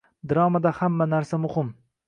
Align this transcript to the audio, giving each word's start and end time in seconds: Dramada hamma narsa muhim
Dramada 0.31 0.71
hamma 0.79 1.09
narsa 1.13 1.41
muhim 1.47 1.73